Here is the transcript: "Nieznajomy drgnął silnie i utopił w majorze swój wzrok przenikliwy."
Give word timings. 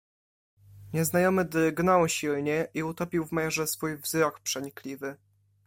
"Nieznajomy 0.93 1.45
drgnął 1.45 2.09
silnie 2.09 2.67
i 2.73 2.83
utopił 2.83 3.25
w 3.25 3.31
majorze 3.31 3.67
swój 3.67 3.97
wzrok 3.97 4.39
przenikliwy." 4.39 5.15